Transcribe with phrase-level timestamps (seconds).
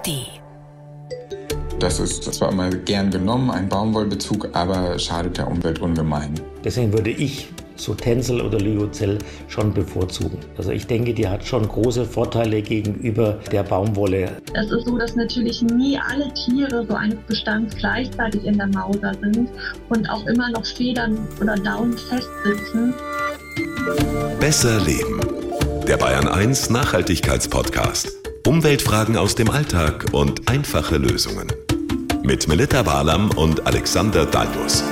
[0.00, 0.40] ARD.
[1.78, 6.34] Das ist zwar immer gern genommen, ein Baumwollbezug, aber schadet der Umwelt ungemein.
[6.62, 9.16] Deswegen würde ich so Tencel oder Lyocell
[9.48, 10.38] schon bevorzugen.
[10.58, 14.36] Also ich denke, die hat schon große Vorteile gegenüber der Baumwolle.
[14.52, 19.14] Es ist so, dass natürlich nie alle Tiere so eines Bestands gleichzeitig in der Mauser
[19.22, 19.48] sind
[19.88, 22.92] und auch immer noch Federn oder Daunen festsitzen.
[24.38, 25.20] Besser Leben.
[25.88, 28.29] Der Bayern 1 Nachhaltigkeitspodcast.
[28.46, 31.48] Umweltfragen aus dem Alltag und einfache Lösungen.
[32.22, 34.82] Mit Melita Barlam und Alexander Dalmus.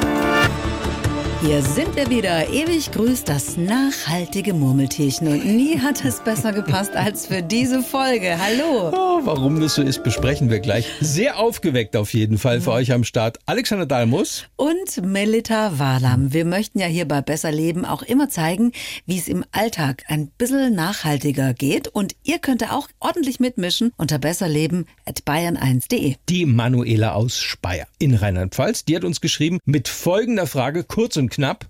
[1.41, 2.49] Hier sind wir wieder.
[2.53, 5.29] Ewig grüßt das nachhaltige Murmeltierchen.
[5.29, 8.37] Und nie hat es besser gepasst als für diese Folge.
[8.37, 8.89] Hallo.
[8.93, 10.89] Oh, warum das so ist, besprechen wir gleich.
[11.01, 13.39] Sehr aufgeweckt auf jeden Fall für euch am Start.
[13.47, 14.47] Alexander Dalmus.
[14.57, 16.33] Und Melita Walam.
[16.33, 18.73] Wir möchten ja hier bei Besser Leben auch immer zeigen,
[19.07, 21.87] wie es im Alltag ein bisschen nachhaltiger geht.
[21.87, 26.17] Und ihr könnt auch ordentlich mitmischen unter besserleben.bayern1.de.
[26.29, 31.28] Die Manuela aus Speyer in Rheinland-Pfalz, die hat uns geschrieben mit folgender Frage, kurz und
[31.29, 31.67] knapp.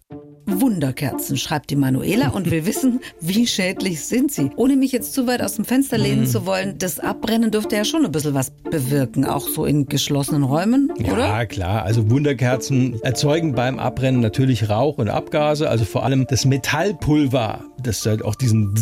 [0.48, 4.50] Wunderkerzen, schreibt die Manuela und will wissen, wie schädlich sind sie.
[4.56, 7.84] Ohne mich jetzt zu weit aus dem Fenster lehnen zu wollen, das Abbrennen dürfte ja
[7.84, 11.26] schon ein bisschen was bewirken, auch so in geschlossenen Räumen, oder?
[11.26, 11.82] Ja, klar.
[11.82, 18.04] Also Wunderkerzen erzeugen beim Abbrennen natürlich Rauch und Abgase, also vor allem das Metallpulver, das
[18.06, 18.74] halt auch diesen.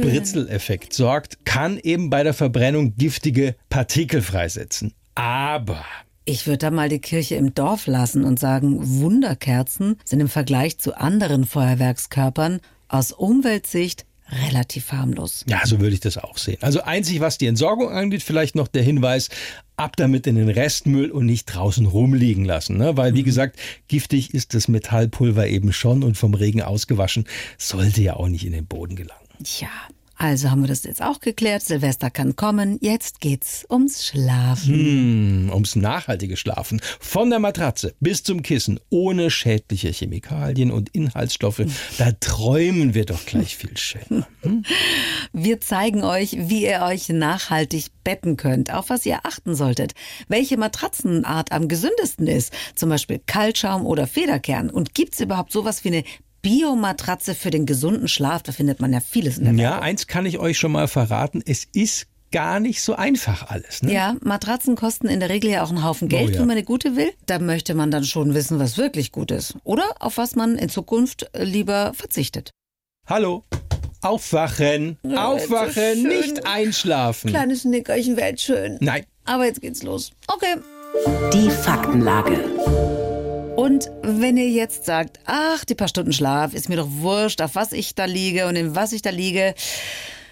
[0.00, 4.92] Britzeleffekt sorgt, kann eben bei der Verbrennung giftige Partikel freisetzen.
[5.14, 5.84] Aber
[6.30, 10.78] Ich würde da mal die Kirche im Dorf lassen und sagen, Wunderkerzen sind im Vergleich
[10.78, 14.06] zu anderen Feuerwerkskörpern aus Umweltsicht
[14.46, 15.44] relativ harmlos.
[15.48, 16.58] Ja, so würde ich das auch sehen.
[16.60, 19.28] Also einzig, was die Entsorgung angeht, vielleicht noch der Hinweis,
[19.74, 22.76] ab damit in den Restmüll und nicht draußen rumliegen lassen.
[22.76, 22.96] Ne?
[22.96, 23.58] Weil, wie gesagt,
[23.88, 27.26] giftig ist das Metallpulver eben schon und vom Regen ausgewaschen,
[27.58, 29.26] sollte ja auch nicht in den Boden gelangen.
[29.42, 29.68] Tja,
[30.20, 31.62] also haben wir das jetzt auch geklärt.
[31.62, 32.76] Silvester kann kommen.
[32.82, 34.74] Jetzt geht's ums Schlafen.
[34.74, 36.78] Hm, ums nachhaltige Schlafen.
[37.00, 41.62] Von der Matratze bis zum Kissen, ohne schädliche Chemikalien und Inhaltsstoffe.
[41.96, 44.28] Da träumen wir doch gleich viel schöner.
[45.32, 49.94] Wir zeigen euch, wie ihr euch nachhaltig betten könnt, auf was ihr achten solltet,
[50.28, 54.68] welche Matratzenart am gesündesten ist, zum Beispiel Kaltschaum oder Federkern.
[54.68, 56.04] Und gibt's überhaupt sowas wie eine
[56.42, 58.42] Biomatratze für den gesunden Schlaf?
[58.42, 59.84] Da findet man ja vieles in der Ja, Werbung.
[59.84, 61.42] eins kann ich euch schon mal verraten.
[61.44, 63.82] Es ist gar nicht so einfach alles.
[63.82, 63.92] Ne?
[63.92, 66.38] Ja, Matratzen kosten in der Regel ja auch einen Haufen Geld, Oh ja.
[66.40, 67.10] wenn man eine gute will.
[67.26, 69.56] Da möchte man dann schon wissen, was wirklich gut ist.
[69.64, 72.50] Oder auf was man in Zukunft äh, lieber verzichtet.
[73.06, 73.44] Hallo.
[74.02, 74.96] Aufwachen.
[75.02, 77.30] Ja, Aufwachen, nicht einschlafen.
[77.30, 78.78] Kleines Nickerchen wäre schön.
[78.80, 79.04] Nein.
[79.24, 80.12] Aber jetzt geht's los.
[80.26, 80.56] Okay.
[81.34, 83.09] Die Faktenlage.
[83.56, 87.54] Und wenn ihr jetzt sagt, ach, die paar Stunden Schlaf ist mir doch wurscht, auf
[87.54, 89.54] was ich da liege und in was ich da liege.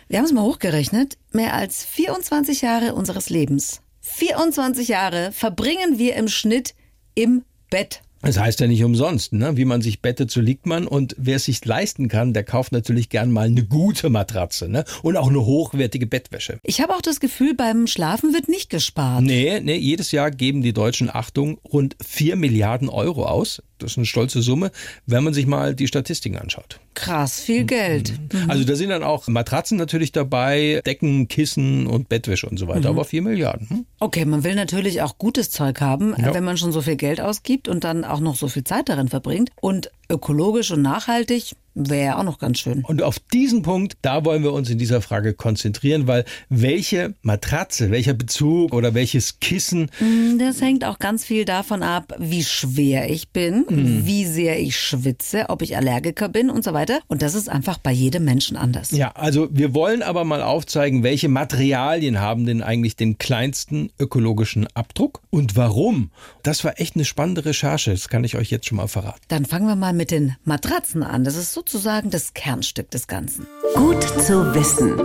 [0.08, 1.18] Wir haben es mal hochgerechnet.
[1.32, 3.82] Mehr als 24 Jahre unseres Lebens.
[4.00, 6.74] 24 Jahre verbringen wir im Schnitt
[7.14, 8.00] im Bett.
[8.22, 9.56] Das heißt ja nicht umsonst, ne?
[9.56, 10.86] wie man sich bettet, so liegt man.
[10.86, 14.84] Und wer es sich leisten kann, der kauft natürlich gern mal eine gute Matratze ne?
[15.02, 16.58] und auch eine hochwertige Bettwäsche.
[16.62, 19.22] Ich habe auch das Gefühl, beim Schlafen wird nicht gespart.
[19.22, 23.62] Nee, nee, jedes Jahr geben die Deutschen, Achtung, rund 4 Milliarden Euro aus.
[23.78, 24.72] Das ist eine stolze Summe,
[25.06, 26.80] wenn man sich mal die Statistiken anschaut.
[26.98, 28.12] Krass, viel Geld.
[28.48, 32.88] Also da sind dann auch Matratzen natürlich dabei, Decken, Kissen und Bettwäsche und so weiter.
[32.88, 33.70] Aber 4 Milliarden.
[33.70, 33.86] Hm?
[34.00, 36.34] Okay, man will natürlich auch gutes Zeug haben, Ja.
[36.34, 39.08] wenn man schon so viel Geld ausgibt und dann auch noch so viel Zeit darin
[39.08, 39.50] verbringt.
[39.60, 42.84] Und ökologisch und nachhaltig wäre auch noch ganz schön.
[42.84, 47.90] Und auf diesen Punkt, da wollen wir uns in dieser Frage konzentrieren, weil welche Matratze,
[47.90, 49.90] welcher Bezug oder welches Kissen
[50.38, 55.46] Das hängt auch ganz viel davon ab, wie schwer ich bin, wie sehr ich schwitze,
[55.48, 57.00] ob ich Allergiker bin und so weiter.
[57.06, 58.90] Und das ist einfach bei jedem Menschen anders.
[58.90, 64.66] Ja, also wir wollen aber mal aufzeigen, welche Materialien haben denn eigentlich den kleinsten ökologischen
[64.74, 66.10] Abdruck und warum.
[66.42, 69.20] Das war echt eine spannende Recherche, das kann ich euch jetzt schon mal verraten.
[69.28, 71.24] Dann fangen wir mal mit den Matratzen an.
[71.24, 73.46] Das ist sozusagen das Kernstück des Ganzen.
[73.74, 74.96] Gut zu wissen.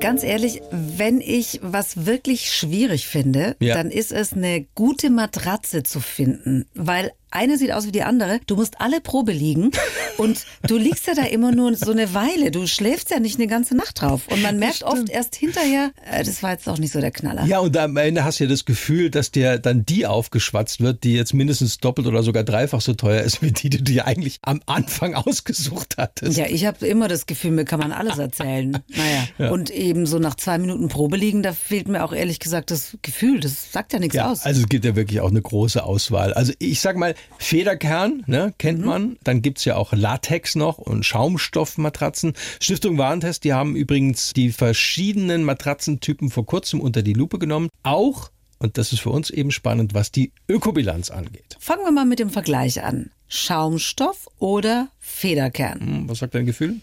[0.00, 3.74] Ganz ehrlich, wenn ich was wirklich schwierig finde, Ja.
[3.76, 8.40] dann ist es eine gute Matratze zu finden, weil eine sieht aus wie die andere.
[8.46, 9.70] Du musst alle Probe liegen
[10.18, 12.50] und du liegst ja da immer nur so eine Weile.
[12.50, 16.24] Du schläfst ja nicht eine ganze Nacht drauf und man merkt oft erst hinterher, äh,
[16.24, 17.44] das war jetzt auch nicht so der Knaller.
[17.46, 21.04] Ja, und am Ende hast du ja das Gefühl, dass dir dann die aufgeschwatzt wird,
[21.04, 24.06] die jetzt mindestens doppelt oder sogar dreifach so teuer ist, wie die, die du dir
[24.06, 26.36] eigentlich am Anfang ausgesucht hattest.
[26.38, 28.78] Ja, ich habe immer das Gefühl, mir kann man alles erzählen.
[28.88, 32.70] Naja, und eben so nach zwei Minuten Probe liegen, da fehlt mir auch ehrlich gesagt
[32.70, 33.40] das Gefühl.
[33.40, 34.42] Das sagt ja nichts Ja, aus.
[34.44, 36.32] also es gibt ja wirklich auch eine große Auswahl.
[36.34, 38.86] Also ich sag mal, Federkern, ne, kennt mhm.
[38.86, 39.18] man.
[39.24, 42.34] Dann gibt's ja auch Latex noch und Schaumstoffmatratzen.
[42.60, 47.68] Stiftung Warentest, die haben übrigens die verschiedenen Matratzentypen vor kurzem unter die Lupe genommen.
[47.82, 48.30] Auch
[48.62, 51.56] und das ist für uns eben spannend, was die Ökobilanz angeht.
[51.58, 53.10] Fangen wir mal mit dem Vergleich an.
[53.26, 55.80] Schaumstoff oder Federkern?
[55.80, 56.76] Hm, was sagt dein Gefühl?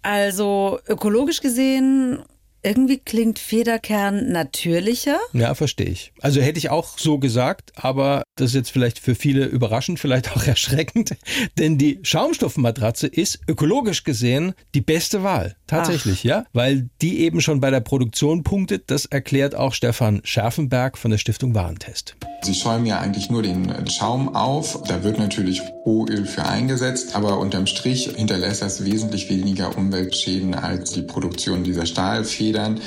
[0.00, 2.20] Also ökologisch gesehen
[2.64, 5.18] irgendwie klingt Federkern natürlicher.
[5.32, 6.12] Ja, verstehe ich.
[6.20, 10.36] Also hätte ich auch so gesagt, aber das ist jetzt vielleicht für viele überraschend, vielleicht
[10.36, 11.16] auch erschreckend,
[11.58, 15.56] denn die Schaumstoffmatratze ist ökologisch gesehen die beste Wahl.
[15.66, 16.24] Tatsächlich, Ach.
[16.24, 18.84] ja, weil die eben schon bei der Produktion punktet.
[18.90, 22.16] Das erklärt auch Stefan Schärfenberg von der Stiftung Warentest.
[22.44, 24.82] Sie schäumen ja eigentlich nur den Schaum auf.
[24.86, 30.90] Da wird natürlich Rohöl für eingesetzt, aber unterm Strich hinterlässt das wesentlich weniger Umweltschäden als
[30.90, 32.80] die Produktion dieser Stahlfedern.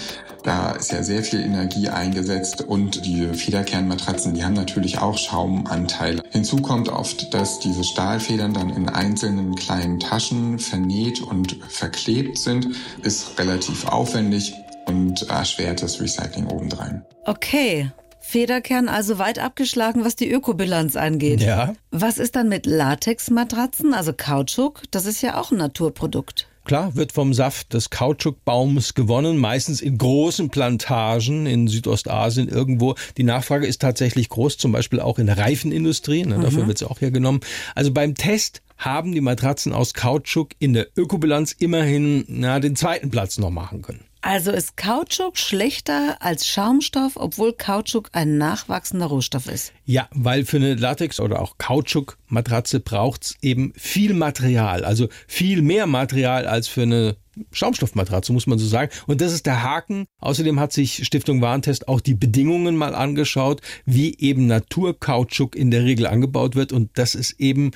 [0.44, 6.22] Da ist ja sehr viel Energie eingesetzt und die Federkernmatratzen, die haben natürlich auch Schaumanteile.
[6.30, 12.68] Hinzu kommt oft, dass diese Stahlfedern dann in einzelnen kleinen Taschen vernäht und verklebt sind.
[13.02, 14.54] Ist relativ aufwendig
[14.86, 17.04] und erschwert das Recycling obendrein.
[17.26, 17.92] Okay.
[18.28, 21.42] Federkern also weit abgeschlagen, was die Ökobilanz angeht.
[21.42, 21.74] Ja.
[21.92, 24.84] Was ist dann mit Latexmatratzen, also Kautschuk?
[24.92, 26.48] Das ist ja auch ein Naturprodukt.
[26.66, 32.96] Klar, wird vom Saft des Kautschukbaums gewonnen, meistens in großen Plantagen in Südostasien irgendwo.
[33.16, 36.68] Die Nachfrage ist tatsächlich groß, zum Beispiel auch in der Reifenindustrie, ne, dafür mhm.
[36.68, 37.40] wird es auch hergenommen.
[37.74, 43.10] Also beim Test haben die Matratzen aus Kautschuk in der Ökobilanz immerhin na, den zweiten
[43.10, 44.04] Platz noch machen können.
[44.22, 49.74] Also ist Kautschuk schlechter als Schaumstoff, obwohl Kautschuk ein nachwachsender Rohstoff ist?
[49.86, 55.62] Ja, weil für eine Latex- oder auch Kautschuk-Matratze braucht es eben viel Material, also viel
[55.62, 57.18] mehr Material als für eine
[57.52, 58.92] Schaumstoffmatratze, muss man so sagen.
[59.06, 60.06] Und das ist der Haken.
[60.20, 65.84] Außerdem hat sich Stiftung Warentest auch die Bedingungen mal angeschaut, wie eben Naturkautschuk in der
[65.84, 66.72] Regel angebaut wird.
[66.72, 67.72] Und das ist eben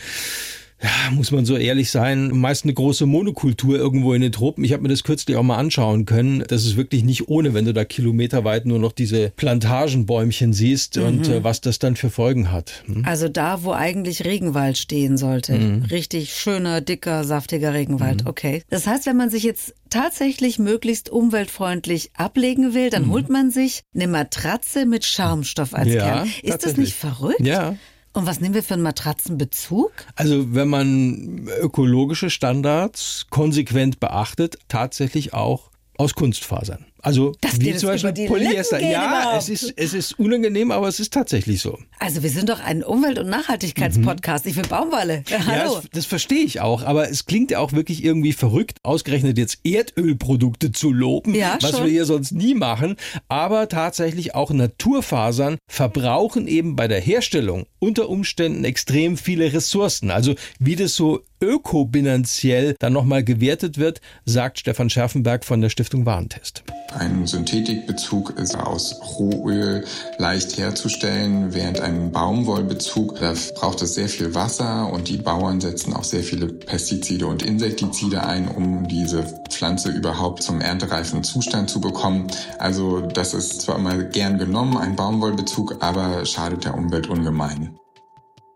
[0.84, 4.64] ja, muss man so ehrlich sein, meist eine große Monokultur irgendwo in den Tropen.
[4.64, 6.44] Ich habe mir das kürzlich auch mal anschauen können.
[6.48, 11.04] Das ist wirklich nicht ohne, wenn du da kilometerweit nur noch diese Plantagenbäumchen siehst mhm.
[11.04, 12.84] und äh, was das dann für Folgen hat.
[12.86, 13.04] Hm?
[13.06, 15.54] Also da, wo eigentlich Regenwald stehen sollte.
[15.54, 15.84] Mhm.
[15.86, 18.24] Richtig schöner, dicker, saftiger Regenwald.
[18.24, 18.30] Mhm.
[18.30, 18.64] Okay.
[18.70, 23.12] Das heißt, wenn man sich jetzt tatsächlich möglichst umweltfreundlich ablegen will, dann mhm.
[23.12, 26.30] holt man sich eine Matratze mit Schaumstoff als ja, Kern.
[26.42, 27.42] Ist das nicht verrückt?
[27.42, 27.76] Ja.
[28.14, 29.92] Und was nehmen wir für einen Matratzenbezug?
[30.16, 36.86] Also wenn man ökologische Standards konsequent beachtet, tatsächlich auch aus Kunstfasern.
[37.02, 38.80] Also Dass wie zum Beispiel Polyester.
[38.80, 41.78] Ja, es ist, es ist unangenehm, aber es ist tatsächlich so.
[42.00, 44.46] Also wir sind doch ein Umwelt- und Nachhaltigkeitspodcast.
[44.46, 44.52] Mhm.
[44.52, 45.24] Ich will Baumwolle.
[45.28, 45.76] Ja, hallo.
[45.76, 49.60] Das, das verstehe ich auch, aber es klingt ja auch wirklich irgendwie verrückt, ausgerechnet jetzt
[49.64, 51.86] Erdölprodukte zu loben, ja, was schon.
[51.86, 52.98] wir hier sonst nie machen.
[53.28, 60.12] Aber tatsächlich auch Naturfasern verbrauchen eben bei der Herstellung unter Umständen extrem viele Ressourcen.
[60.12, 66.06] Also wie das so ökobilanziell dann nochmal gewertet wird, sagt Stefan Scherfenberg von der Stiftung
[66.06, 66.64] Warentest.
[66.98, 69.86] Ein Synthetikbezug ist aus Rohöl
[70.18, 75.94] leicht herzustellen, während ein Baumwollbezug, da braucht es sehr viel Wasser und die Bauern setzen
[75.94, 81.80] auch sehr viele Pestizide und Insektizide ein, um diese Pflanze überhaupt zum erntereifen Zustand zu
[81.80, 82.28] bekommen.
[82.60, 87.78] Also das ist zwar immer gern genommen, ein Baumwollbezug, aber schadet der Umwelt ungemein.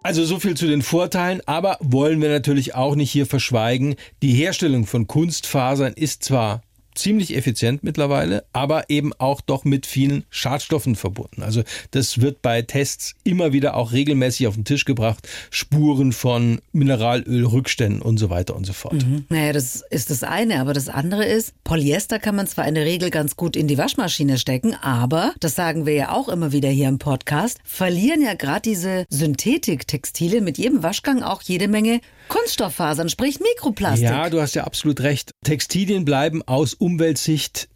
[0.04, 3.96] Also so viel zu den Vorteilen, aber wollen wir natürlich auch nicht hier verschweigen.
[4.22, 6.62] Die Herstellung von Kunstfasern ist zwar
[6.96, 11.44] ziemlich effizient mittlerweile, aber eben auch doch mit vielen Schadstoffen verbunden.
[11.44, 15.28] Also das wird bei Tests immer wieder auch regelmäßig auf den Tisch gebracht.
[15.50, 18.94] Spuren von Mineralölrückständen und so weiter und so fort.
[18.94, 19.26] Mhm.
[19.30, 22.86] Naja, das ist das eine, aber das andere ist, Polyester kann man zwar in der
[22.86, 26.70] Regel ganz gut in die Waschmaschine stecken, aber, das sagen wir ja auch immer wieder
[26.70, 33.10] hier im Podcast, verlieren ja gerade diese Synthetiktextile mit jedem Waschgang auch jede Menge Kunststofffasern,
[33.10, 34.10] sprich Mikroplastik.
[34.10, 35.32] Ja, du hast ja absolut recht.
[35.44, 37.70] Textilien bleiben aus Umweltsicht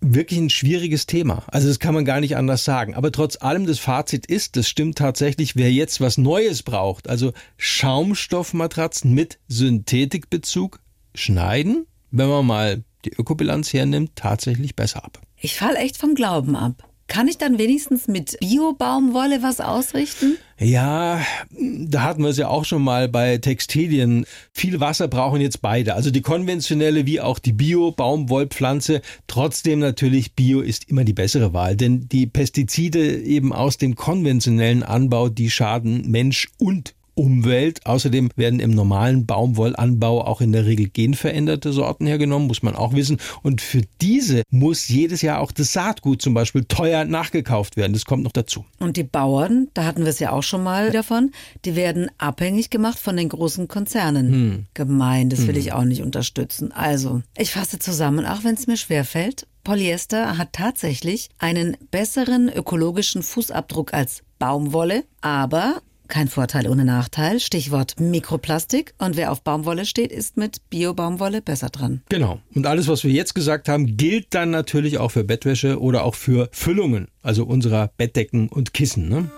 [0.00, 1.44] wirklich ein schwieriges Thema.
[1.48, 2.94] Also das kann man gar nicht anders sagen.
[2.94, 7.32] Aber trotz allem das Fazit ist, das stimmt tatsächlich, wer jetzt was Neues braucht, also
[7.56, 10.80] Schaumstoffmatratzen mit Synthetikbezug,
[11.14, 15.20] schneiden, wenn man mal die Ökobilanz hernimmt, tatsächlich besser ab.
[15.36, 16.87] Ich falle echt vom Glauben ab.
[17.08, 20.36] Kann ich dann wenigstens mit Bio-Baumwolle was ausrichten?
[20.58, 24.26] Ja, da hatten wir es ja auch schon mal bei Textilien.
[24.52, 29.00] Viel Wasser brauchen jetzt beide, also die konventionelle wie auch die Bio-Baumwollpflanze.
[29.26, 34.82] Trotzdem natürlich Bio ist immer die bessere Wahl, denn die Pestizide eben aus dem konventionellen
[34.82, 37.84] Anbau, die schaden Mensch und Umwelt.
[37.84, 42.94] Außerdem werden im normalen Baumwollanbau auch in der Regel genveränderte Sorten hergenommen, muss man auch
[42.94, 43.18] wissen.
[43.42, 47.92] Und für diese muss jedes Jahr auch das Saatgut zum Beispiel teuer nachgekauft werden.
[47.92, 48.64] Das kommt noch dazu.
[48.78, 51.32] Und die Bauern, da hatten wir es ja auch schon mal davon,
[51.64, 54.32] die werden abhängig gemacht von den großen Konzernen.
[54.32, 54.66] Hm.
[54.74, 55.60] Gemein, das will hm.
[55.60, 56.70] ich auch nicht unterstützen.
[56.70, 59.46] Also, ich fasse zusammen, auch wenn es mir schwerfällt.
[59.64, 67.40] Polyester hat tatsächlich einen besseren ökologischen Fußabdruck als Baumwolle, aber kein Vorteil ohne Nachteil.
[67.40, 68.94] Stichwort Mikroplastik.
[68.98, 72.02] Und wer auf Baumwolle steht, ist mit Bio-Baumwolle besser dran.
[72.08, 72.40] Genau.
[72.54, 76.14] Und alles, was wir jetzt gesagt haben, gilt dann natürlich auch für Bettwäsche oder auch
[76.14, 79.08] für Füllungen, also unserer Bettdecken und Kissen.
[79.08, 79.30] Ne?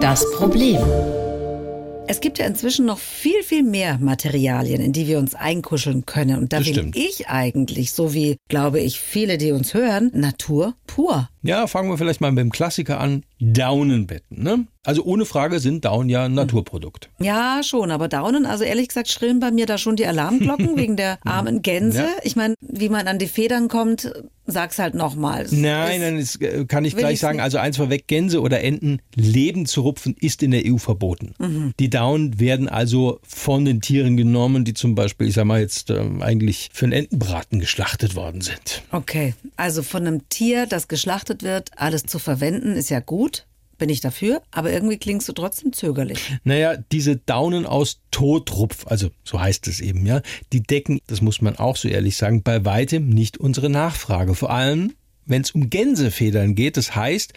[0.00, 0.80] Das Problem.
[2.08, 6.38] Es gibt ja inzwischen noch viel, viel mehr Materialien, in die wir uns einkuscheln können.
[6.38, 11.28] Und da bin ich eigentlich, so wie, glaube ich, viele, die uns hören, Natur pur.
[11.42, 13.24] Ja, fangen wir vielleicht mal mit dem Klassiker an.
[13.40, 14.42] Daunenbetten.
[14.42, 14.66] Ne?
[14.84, 17.08] Also ohne Frage sind Daunen ja ein Naturprodukt.
[17.22, 20.96] Ja, schon, aber Daunen, also ehrlich gesagt, schrillen bei mir da schon die Alarmglocken wegen
[20.96, 22.02] der armen Gänse.
[22.02, 22.08] Ja.
[22.24, 24.12] Ich meine, wie man an die Federn kommt,
[24.44, 25.46] sag's halt nochmal.
[25.52, 27.36] Nein, nein, das äh, kann ich gleich sagen.
[27.36, 27.44] nicht.
[27.44, 31.34] Also eins vorweg, Gänse oder Enten, Leben zu rupfen ist in der EU verboten.
[31.38, 31.74] Mhm.
[31.78, 35.90] Die Daunen werden also von den Tieren genommen, die zum Beispiel, ich sag mal jetzt,
[35.90, 38.82] ähm, eigentlich für einen Entenbraten geschlachtet worden sind.
[38.90, 43.46] Okay, also von einem Tier, das geschlachtet wird, alles zu verwenden, ist ja gut.
[43.78, 46.20] Bin ich dafür, aber irgendwie klingst du trotzdem zögerlich.
[46.44, 50.20] Naja, diese Daunen aus Totrupf, also so heißt es eben, ja,
[50.52, 54.34] die decken, das muss man auch so ehrlich sagen, bei weitem nicht unsere Nachfrage.
[54.34, 54.92] Vor allem,
[55.24, 57.32] wenn es um Gänsefedern geht, das heißt,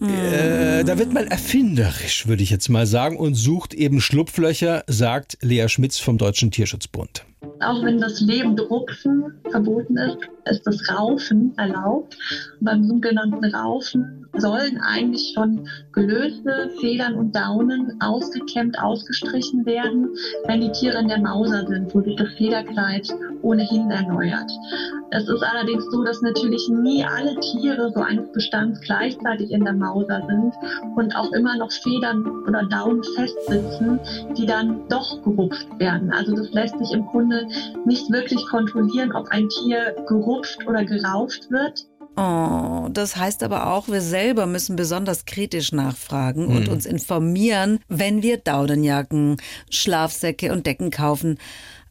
[0.00, 5.36] äh, da wird man erfinderisch, würde ich jetzt mal sagen, und sucht eben Schlupflöcher, sagt
[5.42, 7.24] Lea Schmitz vom Deutschen Tierschutzbund.
[7.60, 12.16] Auch wenn das lebende Rupfen verboten ist, ist das Raufen erlaubt.
[12.58, 20.08] Und beim sogenannten Raufen sollen eigentlich schon gelöste Federn und Daunen ausgekämmt, ausgestrichen werden,
[20.46, 23.08] wenn die Tiere in der Mauser sind, wo sich das Federkleid
[23.42, 24.50] ohnehin erneuert.
[25.10, 29.72] Es ist allerdings so, dass natürlich nie alle Tiere so eines Bestands gleichzeitig in der
[29.72, 30.54] Mauser sind
[30.96, 33.98] und auch immer noch Federn oder Daunen festsitzen,
[34.36, 36.12] die dann doch gerupft werden.
[36.12, 37.29] Also das lässt sich im Grunde
[37.86, 41.86] nicht wirklich kontrollieren, ob ein Tier gerupft oder gerauft wird.
[42.16, 48.22] Oh, das heißt aber auch, wir selber müssen besonders kritisch nachfragen und uns informieren, wenn
[48.22, 49.36] wir Daunenjacken,
[49.70, 51.38] Schlafsäcke und Decken kaufen.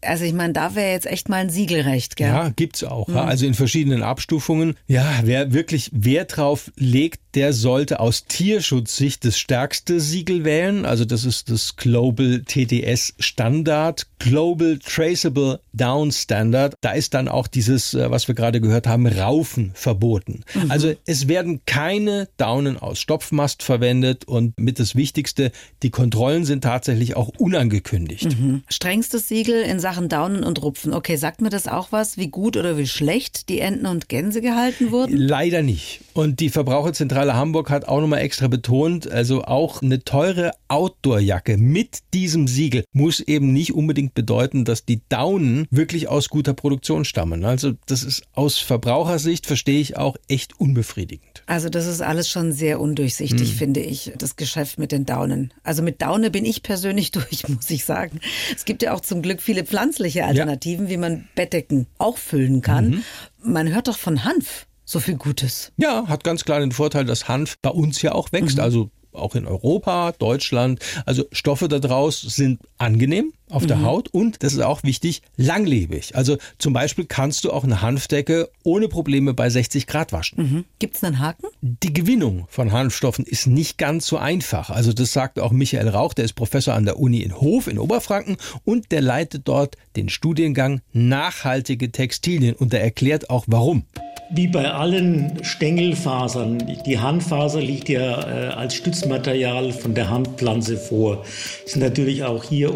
[0.02, 2.28] Also ich meine, da wäre jetzt echt mal ein Siegelrecht, gell?
[2.28, 3.10] Ja, gibt's auch.
[3.10, 3.26] Ja.
[3.26, 4.76] Also in verschiedenen Abstufungen.
[4.88, 10.86] Ja, wer wirklich Wert drauf legt, der sollte aus Tierschutzsicht das stärkste Siegel wählen.
[10.86, 16.76] Also das ist das Global TDS Standard, Global Traceable Down Standard.
[16.82, 20.44] Da ist dann auch dieses, äh, was wir gerade gehört haben, Raufen verboten.
[20.70, 25.52] Also es werden keine Daunen aus Stopfmast verwendet und mit das Wichtigste,
[25.84, 28.36] die Kontrollen sind tatsächlich auch unangekündigt.
[28.68, 30.94] Strengstes Siegel in Sachen Daunen und Rupfen.
[30.94, 34.42] Okay, sagt mir das auch was, wie gut oder wie schlecht die Enten und Gänse
[34.42, 35.16] gehalten wurden?
[35.16, 36.02] Leider nicht.
[36.14, 42.00] Und die Verbraucherzentrale Hamburg hat auch nochmal extra betont, also auch eine teure Outdoor-Jacke mit
[42.14, 47.44] diesem Siegel muss eben nicht unbedingt bedeuten, dass die Daunen wirklich aus guter Produktion stammen.
[47.44, 51.44] Also das ist aus Verbrauchersicht, verstehe ich auch, echt unbefriedigend.
[51.48, 55.54] Also das ist alles schon sehr undurchsichtig, finde ich, das Geschäft mit den Daunen.
[55.64, 58.20] Also mit Daune bin ich persönlich durch, muss ich sagen.
[58.56, 63.04] Es gibt ja auch zum Glück viele pflanzliche Alternativen, wie man Bettdecken auch füllen kann.
[63.42, 65.72] Man hört doch von Hanf so viel Gutes.
[65.78, 69.36] Ja, hat ganz klar den Vorteil, dass Hanf bei uns ja auch wächst, also auch
[69.36, 70.80] in Europa, Deutschland.
[71.06, 76.16] Also Stoffe daraus sind angenehm auf der Haut und, das ist auch wichtig, langlebig.
[76.16, 80.66] Also zum Beispiel kannst du auch eine Hanfdecke ohne Probleme bei 60 Grad waschen.
[80.80, 81.48] Gibt's einen Haken?
[81.62, 84.70] Die Gewinnung von Hanfstoffen ist nicht ganz so einfach.
[84.70, 87.80] Also das sagt auch Michael Rauch, der ist Professor an der Uni in Hof in
[87.80, 93.86] Oberfranken und der leitet dort den Studiengang Nachhaltige Textilien und er erklärt auch warum.
[94.32, 101.24] Wie bei allen Stängelfasern, die Hanffaser liegt ja äh, als Stützmaterial von der Hanfpflanze vor.
[101.66, 102.76] Es sind natürlich auch hier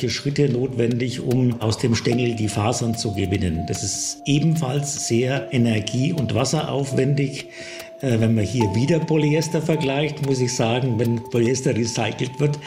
[0.00, 3.64] umfangreiche Schritte notwendig, um aus dem Stängel die Fasern zu gewinnen.
[3.68, 7.46] Das ist ebenfalls sehr energie- und wasseraufwendig.
[8.00, 12.58] Äh, Wenn man hier wieder Polyester vergleicht, muss ich sagen, wenn Polyester recycelt wird,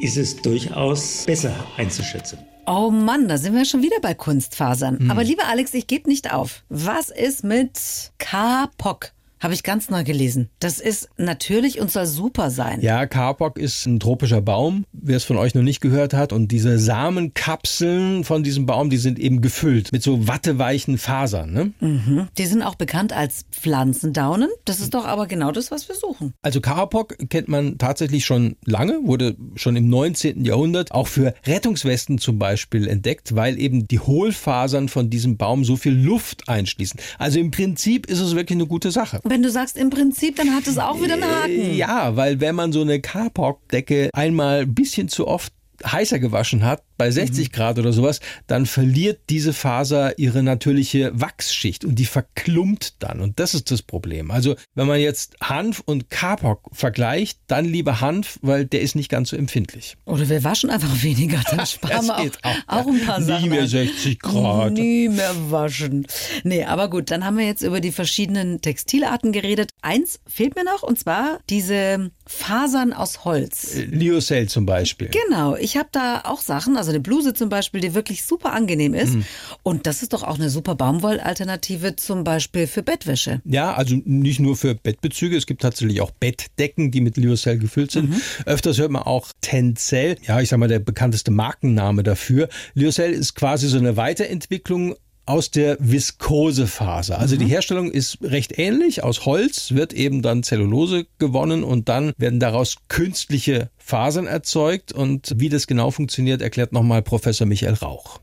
[0.00, 2.38] ist es durchaus besser einzuschätzen.
[2.66, 5.10] Oh Mann, da sind wir schon wieder bei Kunstfasern.
[5.10, 6.62] Aber lieber Alex, ich gebe nicht auf.
[6.68, 7.78] Was ist mit
[8.18, 9.12] Kapok?
[9.40, 10.50] Habe ich ganz neu gelesen.
[10.58, 12.82] Das ist natürlich und soll super sein.
[12.82, 16.34] Ja, Kapok ist ein tropischer Baum, wer es von euch noch nicht gehört hat.
[16.34, 21.52] Und diese Samenkapseln von diesem Baum, die sind eben gefüllt mit so watteweichen Fasern.
[21.52, 21.72] Ne?
[21.80, 22.28] Mhm.
[22.36, 24.50] Die sind auch bekannt als Pflanzendaunen.
[24.66, 26.34] Das ist doch aber genau das, was wir suchen.
[26.42, 30.44] Also Kapok kennt man tatsächlich schon lange, wurde schon im 19.
[30.44, 35.76] Jahrhundert auch für Rettungswesten zum Beispiel entdeckt, weil eben die Hohlfasern von diesem Baum so
[35.76, 37.00] viel Luft einschließen.
[37.18, 39.20] Also im Prinzip ist es wirklich eine gute Sache.
[39.30, 41.74] Wenn du sagst im Prinzip, dann hat es auch wieder einen Haken.
[41.76, 45.52] Ja, weil wenn man so eine Carport-Decke einmal ein bisschen zu oft
[45.86, 51.82] heißer gewaschen hat, bei 60 Grad oder sowas, dann verliert diese Faser ihre natürliche Wachsschicht
[51.82, 53.20] und die verklumpt dann.
[53.20, 54.30] Und das ist das Problem.
[54.30, 59.08] Also wenn man jetzt Hanf und Kapok vergleicht, dann lieber Hanf, weil der ist nicht
[59.08, 59.96] ganz so empfindlich.
[60.04, 63.48] Oder wir waschen einfach weniger, dann sparen wir auch, auch, auch ein paar Nie Sachen.
[63.48, 63.68] mehr ein.
[63.68, 64.72] 60 Grad.
[64.74, 66.06] Nie mehr waschen.
[66.44, 69.70] Nee, aber gut, dann haben wir jetzt über die verschiedenen Textilarten geredet.
[69.80, 73.74] Eins fehlt mir noch, und zwar diese Fasern aus Holz.
[73.88, 75.08] Lyocell zum Beispiel.
[75.08, 78.94] Genau, ich habe da auch Sachen, also eine Bluse zum Beispiel, die wirklich super angenehm
[78.94, 79.14] ist.
[79.14, 79.24] Mhm.
[79.62, 83.40] Und das ist doch auch eine super Baumwollalternative zum Beispiel für Bettwäsche.
[83.44, 87.90] Ja, also nicht nur für Bettbezüge, es gibt tatsächlich auch Bettdecken, die mit Lyocell gefüllt
[87.90, 88.14] sind.
[88.46, 92.48] Öfters hört man auch Tencel, ja, ich sag mal der bekannteste Markenname dafür.
[92.74, 94.96] Lyocell ist quasi so eine Weiterentwicklung
[95.30, 97.18] aus der Viskosefaser.
[97.18, 99.04] Also die Herstellung ist recht ähnlich.
[99.04, 104.92] Aus Holz wird eben dann Zellulose gewonnen und dann werden daraus künstliche Fasern erzeugt.
[104.92, 108.20] Und wie das genau funktioniert, erklärt nochmal Professor Michael Rauch.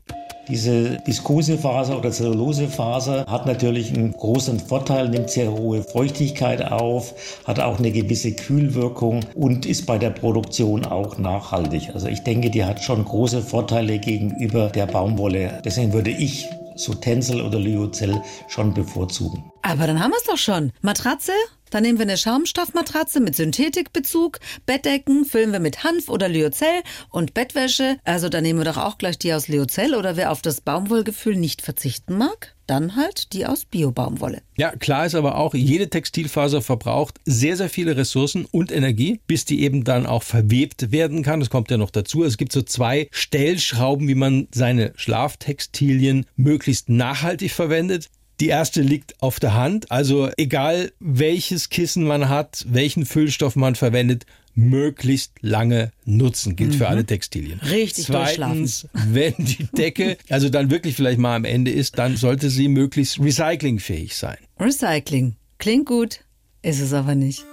[0.48, 7.14] Diese Viskosefaser oder Zellulosefaser hat natürlich einen großen Vorteil, nimmt sehr hohe Feuchtigkeit auf,
[7.46, 11.90] hat auch eine gewisse Kühlwirkung und ist bei der Produktion auch nachhaltig.
[11.92, 15.60] Also ich denke, die hat schon große Vorteile gegenüber der Baumwolle.
[15.66, 16.48] Deswegen würde ich
[16.78, 19.50] so Tencel oder Lyocell schon bevorzugen.
[19.62, 20.72] Aber dann haben wir es doch schon.
[20.80, 21.32] Matratze?
[21.70, 24.40] Dann nehmen wir eine Schaumstoffmatratze mit Synthetikbezug.
[24.64, 27.98] Bettdecken füllen wir mit Hanf oder Lyocell und Bettwäsche.
[28.04, 31.36] Also dann nehmen wir doch auch gleich die aus Lyocell oder wer auf das Baumwollgefühl
[31.36, 34.42] nicht verzichten mag, dann halt die aus Bio-Baumwolle.
[34.56, 39.44] Ja, klar ist aber auch, jede Textilfaser verbraucht sehr, sehr viele Ressourcen und Energie, bis
[39.44, 41.40] die eben dann auch verwebt werden kann.
[41.40, 42.24] Das kommt ja noch dazu.
[42.24, 48.08] Es gibt so zwei Stellschrauben, wie man seine Schlaftextilien möglichst nachhaltig verwendet.
[48.40, 49.90] Die erste liegt auf der Hand.
[49.90, 54.26] Also egal welches Kissen man hat, welchen Füllstoff man verwendet,
[54.58, 56.56] möglichst lange nutzen.
[56.56, 57.60] Gilt für alle Textilien.
[57.60, 62.50] Richtig Zweitens, wenn die Decke also dann wirklich vielleicht mal am Ende ist, dann sollte
[62.50, 64.36] sie möglichst recyclingfähig sein.
[64.58, 65.36] Recycling.
[65.58, 66.20] Klingt gut,
[66.62, 67.44] ist es aber nicht.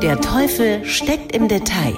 [0.00, 1.94] Der Teufel steckt im Detail.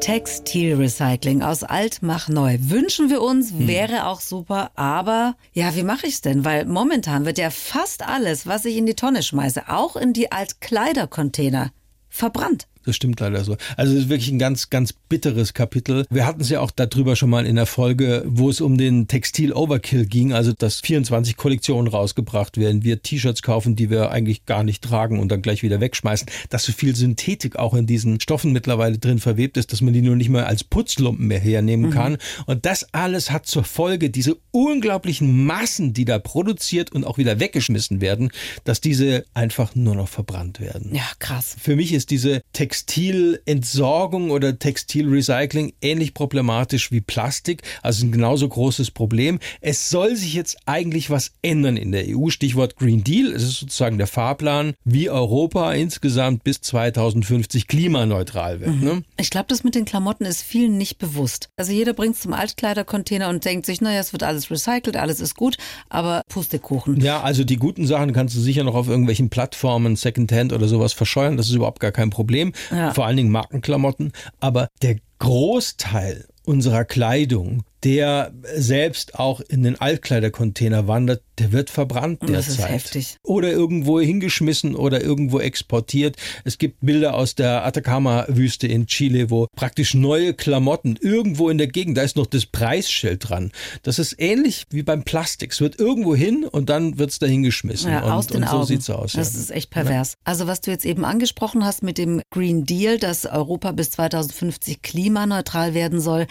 [0.00, 2.56] Textilrecycling aus alt mach neu.
[2.60, 3.68] Wünschen wir uns, Hm.
[3.68, 6.44] wäre auch super, aber ja, wie mache ich's denn?
[6.44, 10.32] Weil momentan wird ja fast alles, was ich in die Tonne schmeiße, auch in die
[10.32, 11.70] Altkleidercontainer,
[12.10, 12.68] verbrannt.
[12.84, 13.56] Das stimmt leider so.
[13.76, 16.06] Also es ist wirklich ein ganz, ganz bitteres Kapitel.
[16.10, 19.06] Wir hatten es ja auch darüber schon mal in der Folge, wo es um den
[19.06, 24.64] Textil-Overkill ging, also dass 24 Kollektionen rausgebracht werden, wir T-Shirts kaufen, die wir eigentlich gar
[24.64, 28.52] nicht tragen und dann gleich wieder wegschmeißen, dass so viel Synthetik auch in diesen Stoffen
[28.52, 32.16] mittlerweile drin verwebt ist, dass man die nur nicht mehr als Putzlumpen mehr hernehmen kann.
[32.46, 37.40] Und das alles hat zur Folge diese unglaublichen Massen, die da produziert und auch wieder
[37.40, 38.30] weggeschmissen werden,
[38.64, 40.94] dass diese einfach nur noch verbrannt werden.
[40.94, 41.56] Ja, krass.
[41.60, 42.42] Für mich ist diese
[42.86, 49.38] Textilentsorgung oder Textilrecycling ähnlich problematisch wie Plastik, also ein genauso großes Problem.
[49.60, 52.30] Es soll sich jetzt eigentlich was ändern in der EU.
[52.30, 53.32] Stichwort Green Deal.
[53.32, 58.80] Es ist sozusagen der Fahrplan, wie Europa insgesamt bis 2050 klimaneutral wird.
[58.80, 59.02] Ne?
[59.18, 61.48] Ich glaube, das mit den Klamotten ist vielen nicht bewusst.
[61.56, 65.20] Also jeder bringt es zum Altkleidercontainer und denkt sich, naja, es wird alles recycelt, alles
[65.20, 65.56] ist gut,
[65.88, 67.00] aber Pustekuchen.
[67.00, 70.92] Ja, also die guten Sachen kannst du sicher noch auf irgendwelchen Plattformen, Secondhand oder sowas
[70.92, 71.36] verscheuern.
[71.36, 72.52] Das ist überhaupt gar kein Problem.
[72.70, 72.92] Ja.
[72.92, 74.12] Vor allen Dingen Markenklamotten.
[74.40, 82.20] Aber der Großteil unserer Kleidung, der selbst auch in den Altkleidercontainer wandert, der wird verbrannt
[82.26, 82.74] Das ist derzeit.
[82.74, 83.16] heftig.
[83.22, 86.16] Oder irgendwo hingeschmissen oder irgendwo exportiert.
[86.44, 91.68] Es gibt Bilder aus der Atacama-Wüste in Chile, wo praktisch neue Klamotten irgendwo in der
[91.68, 93.52] Gegend, da ist noch das Preisschild dran.
[93.82, 95.52] Das ist ähnlich wie beim Plastik.
[95.52, 97.90] Es wird irgendwo hin und dann wird es da hingeschmissen.
[97.90, 98.66] Ja, und, aus den und so Augen.
[98.66, 99.12] sieht's aus.
[99.12, 99.40] Das ja.
[99.40, 100.14] ist echt pervers.
[100.24, 104.82] Also was du jetzt eben angesprochen hast mit dem Green Deal, dass Europa bis 2050
[104.82, 106.26] klimaneutral werden soll,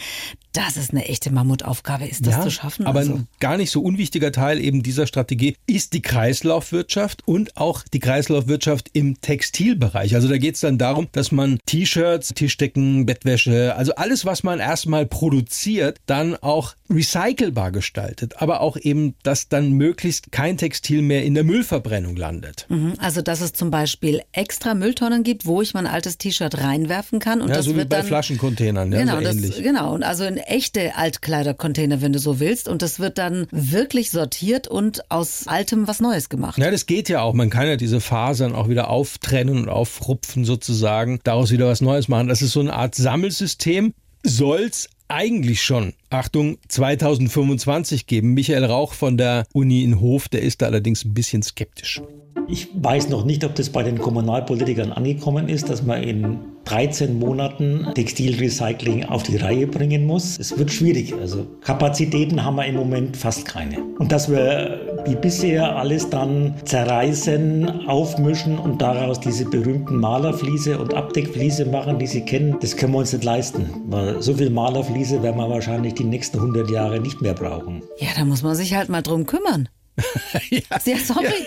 [0.54, 2.86] Das ist eine echte Mammutaufgabe, ist das ja, zu schaffen.
[2.88, 3.16] Aber also.
[3.16, 8.00] ein gar nicht so unwichtiger Teil eben dieser Strategie ist die Kreislaufwirtschaft und auch die
[8.00, 10.16] Kreislaufwirtschaft im Textilbereich.
[10.16, 14.60] Also da geht es dann darum, dass man T-Shirts, Tischdecken, Bettwäsche, also alles, was man
[14.60, 18.42] erstmal produziert, dann auch recycelbar gestaltet.
[18.42, 22.66] Aber auch eben, dass dann möglichst kein Textil mehr in der Müllverbrennung landet.
[22.70, 27.20] Mhm, Also dass es zum Beispiel extra Mülltonnen gibt, wo ich mein altes T-Shirt reinwerfen
[27.20, 29.64] kann und ja, das so wie wird bei dann Flaschencontainern, ja, genau, so das, ähnlich.
[29.64, 34.12] genau und also in echte Altkleidercontainer, wenn du so willst und das wird dann wirklich
[34.12, 36.58] sortiert und aus altem was Neues gemacht.
[36.58, 37.34] Ja, das geht ja auch.
[37.34, 42.08] Man kann ja diese Fasern auch wieder auftrennen und aufrupfen sozusagen, daraus wieder was Neues
[42.08, 42.28] machen.
[42.28, 43.94] Das ist so eine Art Sammelsystem.
[44.24, 48.34] Soll's eigentlich schon, Achtung, 2025 geben.
[48.34, 52.02] Michael Rauch von der Uni in Hof, der ist da allerdings ein bisschen skeptisch.
[52.48, 57.18] Ich weiß noch nicht, ob das bei den Kommunalpolitikern angekommen ist, dass man in 13
[57.18, 60.38] Monaten Textilrecycling auf die Reihe bringen muss.
[60.38, 61.16] Es wird schwierig.
[61.20, 63.80] Also Kapazitäten haben wir im Moment fast keine.
[63.98, 70.94] Und dass wir wie bisher alles dann zerreißen, aufmischen und daraus diese berühmten Malerfliese und
[70.94, 73.70] Abdeckfliese machen, die Sie kennen, das können wir uns nicht leisten.
[73.88, 77.82] Weil so viel Malerfliese werden wir wahrscheinlich die nächsten 100 Jahre nicht mehr brauchen.
[77.98, 79.70] Ja, da muss man sich halt mal drum kümmern.
[80.50, 81.46] ja, Ja, sorry.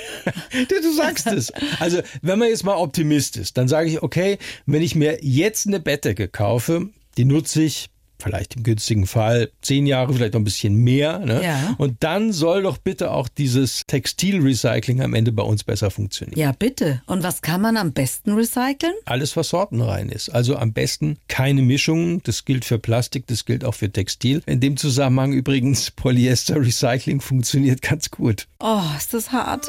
[0.68, 1.52] Du, du sagst es.
[1.80, 5.66] Also, wenn man jetzt mal Optimist ist, dann sage ich, okay, wenn ich mir jetzt
[5.66, 7.90] eine Bettdecke kaufe, die nutze ich
[8.22, 11.18] vielleicht im günstigen Fall zehn Jahre, vielleicht noch ein bisschen mehr.
[11.18, 11.42] Ne?
[11.42, 11.74] Ja.
[11.78, 16.38] Und dann soll doch bitte auch dieses Textilrecycling am Ende bei uns besser funktionieren.
[16.38, 17.02] Ja, bitte.
[17.06, 18.94] Und was kann man am besten recyceln?
[19.04, 20.28] Alles, was sortenrein ist.
[20.30, 22.20] Also am besten keine Mischungen.
[22.24, 24.42] Das gilt für Plastik, das gilt auch für Textil.
[24.46, 28.46] In dem Zusammenhang übrigens Polyester-Recycling funktioniert ganz gut.
[28.60, 29.68] Oh, ist das hart.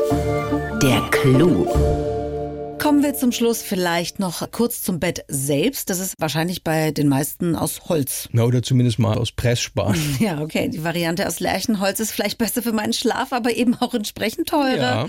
[0.81, 2.22] Der Clou.
[2.79, 5.89] Kommen wir zum Schluss vielleicht noch kurz zum Bett selbst.
[5.89, 8.27] Das ist wahrscheinlich bei den meisten aus Holz.
[8.31, 9.97] Na, oder zumindest mal aus Pressspan.
[10.19, 10.69] Ja, okay.
[10.69, 14.77] Die Variante aus Lärchenholz ist vielleicht besser für meinen Schlaf, aber eben auch entsprechend teurer.
[14.77, 15.07] Ja.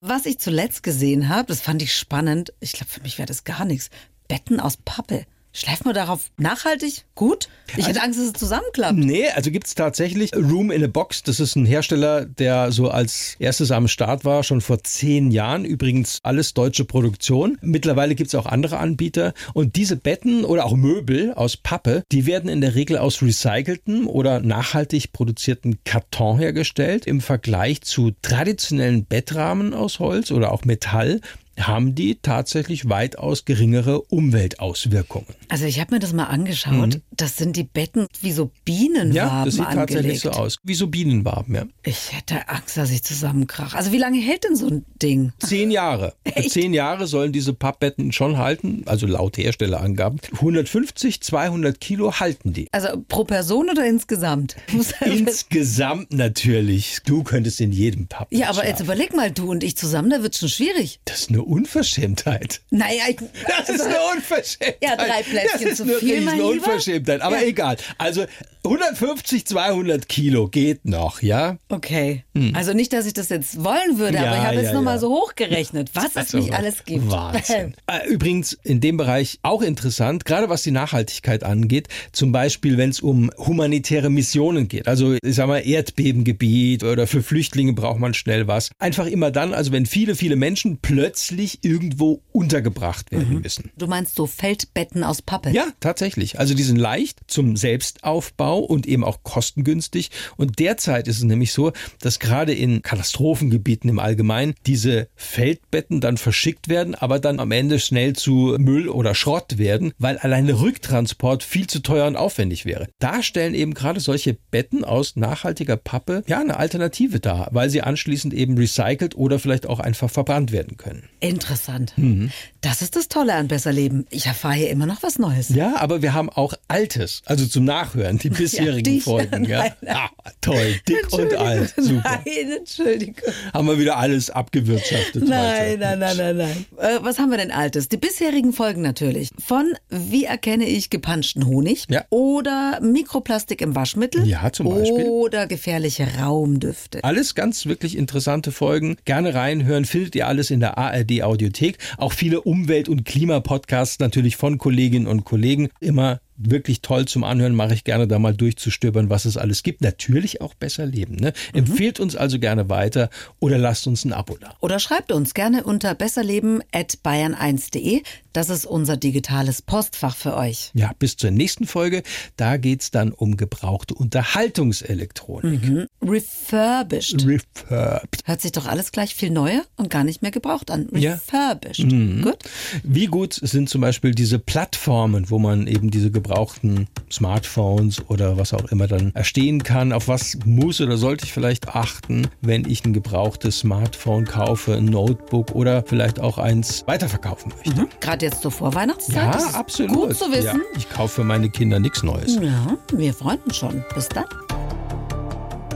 [0.00, 2.52] Was ich zuletzt gesehen habe, das fand ich spannend.
[2.60, 3.90] Ich glaube, für mich wäre das gar nichts.
[4.28, 5.24] Betten aus Pappe.
[5.56, 7.04] Schleifen wir darauf nachhaltig?
[7.14, 7.48] Gut?
[7.76, 8.98] Ich hätte Angst, dass es zusammenklappt.
[8.98, 11.22] Nee, also gibt es tatsächlich Room in a Box.
[11.22, 15.64] Das ist ein Hersteller, der so als erstes am Start war, schon vor zehn Jahren.
[15.64, 17.56] Übrigens alles deutsche Produktion.
[17.62, 19.32] Mittlerweile gibt es auch andere Anbieter.
[19.52, 24.08] Und diese Betten oder auch Möbel aus Pappe, die werden in der Regel aus recyceltem
[24.08, 27.06] oder nachhaltig produzierten Karton hergestellt.
[27.06, 31.20] Im Vergleich zu traditionellen Bettrahmen aus Holz oder auch Metall
[31.60, 35.26] haben die tatsächlich weitaus geringere Umweltauswirkungen.
[35.48, 37.00] Also ich habe mir das mal angeschaut.
[37.16, 39.14] Das sind die Betten wie so Bienenwaben Mhm.
[39.14, 39.90] Ja, das sieht angelegt.
[39.92, 40.56] tatsächlich so aus.
[40.62, 41.64] Wie so Bienenwaben, ja.
[41.84, 43.74] Ich hätte Angst, dass ich zusammenkrach.
[43.74, 45.32] Also wie lange hält denn so ein Ding?
[45.38, 46.14] Zehn Jahre.
[46.24, 46.50] Echt?
[46.50, 50.20] Zehn Jahre sollen diese Pappbetten schon halten, also laut Herstellerangaben.
[50.32, 52.68] 150, 200 Kilo halten die.
[52.72, 54.56] Also pro Person oder insgesamt?
[55.04, 56.98] Insgesamt natürlich.
[57.04, 58.84] Du könntest in jedem Pappbett ja, aber jetzt schlafen.
[58.84, 61.00] überleg mal, du und ich zusammen, da wird schon schwierig.
[61.04, 62.60] Das ist eine Unverschämtheit.
[62.70, 63.16] Naja, ich,
[63.58, 64.76] Das ist eine Unverschämtheit.
[64.82, 66.48] Ja, drei Plätzchen Das ist zu eine viel, mein Lieber.
[66.48, 67.20] Unverschämtheit.
[67.20, 67.46] Aber Ja.
[67.46, 67.76] egal.
[67.98, 68.26] Also
[68.64, 71.58] 150, 200 Kilo geht noch, ja?
[71.68, 72.24] okay.
[72.54, 74.34] Also nicht, dass ich das jetzt wollen würde, aber Hm.
[74.34, 74.98] Ja, ich habe jetzt ja, noch mal ja.
[74.98, 77.10] so hochgerechnet, was es Also, nicht alles gibt.
[77.10, 77.74] Wahnsinn.
[77.86, 82.90] Äh, Übrigens in dem Bereich auch interessant, gerade was die Nachhaltigkeit angeht, zum Beispiel wenn
[82.90, 84.88] es um humanitäre Missionen geht.
[84.88, 88.70] Also ich sag mal Erdbebengebiet oder für Flüchtlinge braucht man schnell was.
[88.78, 93.70] Einfach immer dann, also wenn viele, viele Menschen plötzlich irgendwo untergebracht werden müssen.
[93.76, 95.50] Du meinst so Feldbetten aus Pappe?
[95.50, 96.38] Ja, tatsächlich.
[96.38, 100.10] Also die sind leicht zum Selbstaufbau und eben auch kostengünstig.
[100.36, 106.16] Und derzeit ist es nämlich so, dass gerade in Katastrophengebieten im Allgemeinen diese Feldbetten dann
[106.16, 110.60] verschickt werden, aber dann am Ende schnell zu Müll oder Schrott werden, weil allein der
[110.60, 112.88] Rücktransport viel zu teuer und aufwendig wäre.
[112.98, 117.82] Da stellen eben gerade solche Betten aus nachhaltiger Pappe ja eine Alternative dar, weil sie
[117.82, 121.08] anschließend eben recycelt oder vielleicht auch einfach verbrannt werden können.
[121.20, 121.92] Interessant.
[121.96, 122.30] Mhm.
[122.60, 124.06] Das ist das Tolle an Besserleben.
[124.10, 125.50] Ich erfahre hier immer noch was Neues.
[125.50, 129.44] Ja, aber wir haben auch Altes, also zum Nachhören, die bisherigen die- Folgen.
[129.48, 129.58] Ja.
[129.60, 129.96] nein, nein.
[129.96, 132.20] Ah, toll, dick und alt, super.
[132.24, 133.14] Nein, Entschuldigung.
[133.52, 135.26] Haben wir wieder alles abgewirtschaftet.
[135.28, 135.78] Nein, heute.
[135.78, 136.66] nein, nein, nein, nein.
[136.78, 137.88] Äh, was haben wir denn Altes?
[137.88, 139.30] Die bisherigen Folgen natürlich.
[139.44, 141.84] Von Wie erkenne ich gepanschten Honig?
[141.90, 142.04] Ja.
[142.10, 144.26] Oder Mikroplastik im Waschmittel?
[144.26, 145.04] Ja, zum Beispiel.
[145.04, 147.02] Oder gefährliche Raumdüfte.
[147.04, 148.96] Alles ganz wirklich interessante Folgen.
[149.04, 151.78] Gerne reinhören, findet ihr alles in der ARD Audiothek.
[151.98, 155.68] Auch viele Umwelt- und Klimapodcasts natürlich von Kolleginnen und Kollegen.
[155.80, 159.82] Immer wirklich toll zum Anhören, mache ich gerne da mal durchzustöbern, was es alles gibt.
[159.82, 161.16] Natürlich auch besser leben.
[161.16, 161.32] Ne?
[161.52, 161.58] Mhm.
[161.58, 164.56] Empfehlt uns also gerne weiter oder lasst uns ein Abo da.
[164.60, 168.02] Oder schreibt uns gerne unter besserleben.bayern1.de.
[168.32, 170.70] Das ist unser digitales Postfach für euch.
[170.74, 172.02] Ja, bis zur nächsten Folge.
[172.36, 175.62] Da geht es dann um gebrauchte Unterhaltungselektronik.
[175.62, 175.86] Mhm.
[176.02, 177.24] Refurbished.
[177.26, 178.22] Refurbed.
[178.24, 180.88] Hört sich doch alles gleich viel neuer und gar nicht mehr gebraucht an.
[180.92, 181.78] Refurbished.
[181.78, 181.96] Ja.
[181.96, 182.22] Mhm.
[182.22, 182.38] Gut.
[182.82, 188.52] Wie gut sind zum Beispiel diese Plattformen, wo man eben diese gebrauchten Smartphones oder was
[188.52, 189.92] auch immer dann erstehen kann?
[189.92, 194.86] Auf was muss oder sollte ich vielleicht achten, wenn ich ein gebrauchtes Smartphone kaufe, ein
[194.86, 197.82] Notebook oder vielleicht auch eins weiterverkaufen möchte?
[197.82, 197.88] Mhm.
[198.00, 199.16] Gerade jetzt zur Vorweihnachtszeit.
[199.16, 199.94] Ja, das absolut.
[199.94, 200.44] Gut zu wissen.
[200.44, 202.36] Ja, ich kaufe für meine Kinder nichts Neues.
[202.36, 203.84] Ja, wir freuen uns schon.
[203.94, 204.24] Bis dann.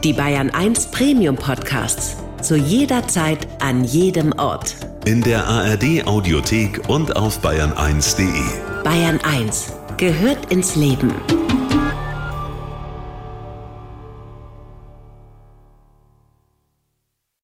[0.02, 2.16] Die Bayern 1 Premium Podcasts.
[2.40, 4.76] Zu jeder Zeit, an jedem Ort.
[5.04, 8.84] In der ARD Audiothek und auf bayern1.de.
[8.84, 11.12] Bayern 1 gehört ins Leben.